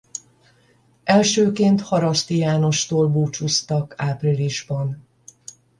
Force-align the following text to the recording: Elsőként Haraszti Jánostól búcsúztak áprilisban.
Elsőként 1.03 1.81
Haraszti 1.81 2.37
Jánostól 2.37 3.07
búcsúztak 3.07 3.93
áprilisban. 3.97 5.07